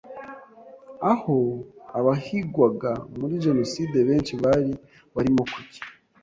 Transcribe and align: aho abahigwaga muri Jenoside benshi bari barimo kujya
aho 1.11 1.37
abahigwaga 1.99 2.91
muri 3.17 3.33
Jenoside 3.45 3.97
benshi 4.09 4.33
bari 4.43 4.71
barimo 5.15 5.43
kujya 5.53 5.81